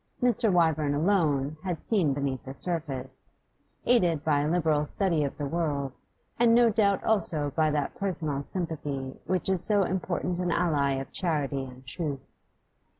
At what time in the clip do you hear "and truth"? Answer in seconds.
11.65-12.25